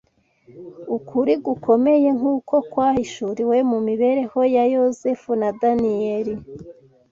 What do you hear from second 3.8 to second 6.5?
mibereho ya Yozefu na Daniyeli